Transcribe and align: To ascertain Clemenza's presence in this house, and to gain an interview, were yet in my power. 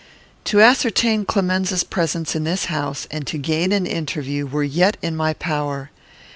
To 0.45 0.59
ascertain 0.59 1.25
Clemenza's 1.25 1.83
presence 1.83 2.35
in 2.35 2.43
this 2.43 2.65
house, 2.65 3.05
and 3.11 3.27
to 3.27 3.37
gain 3.37 3.71
an 3.71 3.85
interview, 3.85 4.47
were 4.47 4.63
yet 4.63 4.97
in 5.03 5.15
my 5.15 5.33
power. 5.35 5.91